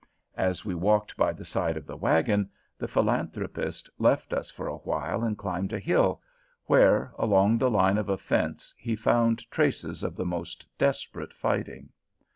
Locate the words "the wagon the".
1.85-2.87